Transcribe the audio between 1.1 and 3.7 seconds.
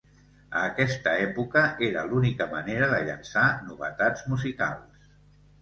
època era l'única manera de llançar